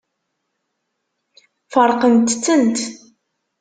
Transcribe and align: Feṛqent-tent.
Feṛqent-tent. 1.71 2.77